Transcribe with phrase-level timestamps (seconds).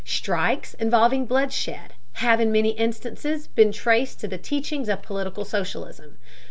[0.03, 6.17] Strikes involving bloodshed have in many instances been traced to the teachings of political socialism.